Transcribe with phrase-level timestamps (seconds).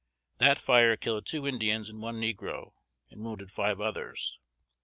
[0.39, 2.73] That fire killed two Indians and one negro,
[3.11, 4.39] and wounded five others.